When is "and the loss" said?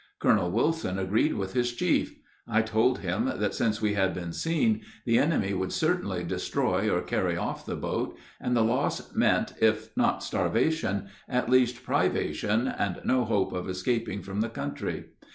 8.39-9.13